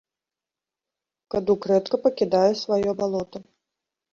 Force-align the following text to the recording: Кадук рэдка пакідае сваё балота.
Кадук 1.35 1.61
рэдка 1.73 1.95
пакідае 2.07 2.49
сваё 2.63 2.89
балота. 3.03 3.39